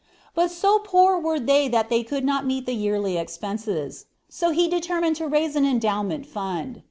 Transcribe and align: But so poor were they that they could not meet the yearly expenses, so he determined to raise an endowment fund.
But 0.33 0.49
so 0.49 0.79
poor 0.79 1.19
were 1.19 1.39
they 1.39 1.67
that 1.67 1.89
they 1.89 2.01
could 2.03 2.25
not 2.25 2.43
meet 2.47 2.65
the 2.65 2.73
yearly 2.73 3.17
expenses, 3.19 4.07
so 4.29 4.49
he 4.49 4.67
determined 4.67 5.15
to 5.17 5.27
raise 5.27 5.55
an 5.55 5.63
endowment 5.63 6.25
fund. 6.25 6.79